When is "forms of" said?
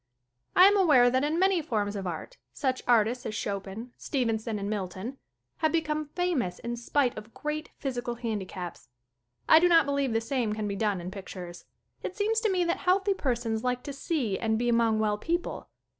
1.61-2.07